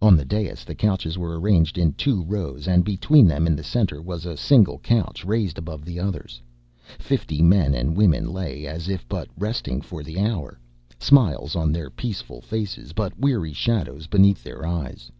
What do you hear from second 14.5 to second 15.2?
eyes.